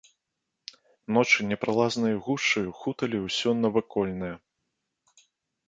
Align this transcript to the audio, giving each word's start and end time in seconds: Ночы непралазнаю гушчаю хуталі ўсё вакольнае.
Ночы 1.17 1.39
непралазнаю 1.49 2.15
гушчаю 2.29 2.65
хуталі 2.79 3.17
ўсё 3.27 3.49
вакольнае. 3.79 4.33